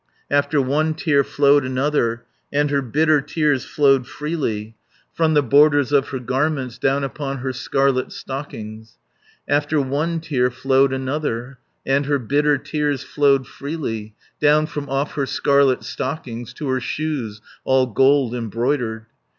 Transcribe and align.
After 0.31 0.59
one 0.59 0.95
tear 0.95 1.23
flowed 1.23 1.63
another, 1.63 2.25
And 2.51 2.71
her 2.71 2.81
bitter 2.81 3.21
tears 3.21 3.65
flowed 3.65 4.07
freely 4.07 4.75
460 5.13 5.13
From 5.13 5.33
the 5.35 5.43
borders 5.43 5.91
of 5.91 6.07
her 6.07 6.17
garments 6.17 6.79
Down 6.79 7.03
upon 7.03 7.37
her 7.37 7.53
scarlet 7.53 8.11
stockings. 8.11 8.97
After 9.47 9.79
one 9.79 10.19
tear 10.19 10.49
flowed 10.49 10.91
another, 10.91 11.59
And 11.85 12.07
her 12.07 12.17
bitter 12.17 12.57
tears 12.57 13.03
flowed 13.03 13.45
freely 13.45 14.15
Down 14.39 14.65
from 14.65 14.89
off 14.89 15.11
her 15.11 15.27
scarlet 15.27 15.83
stockings 15.83 16.51
To 16.53 16.67
her 16.69 16.79
shoes, 16.79 17.39
all 17.63 17.85
gold 17.85 18.33
embroidered. 18.33 19.05